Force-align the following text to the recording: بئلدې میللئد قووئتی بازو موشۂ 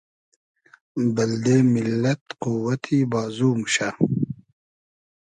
بئلدې 1.13 1.57
میللئد 1.73 2.23
قووئتی 2.41 2.97
بازو 3.11 3.49
موشۂ 3.59 3.89